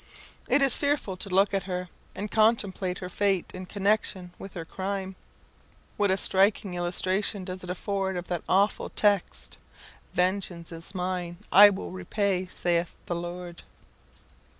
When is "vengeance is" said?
10.15-10.95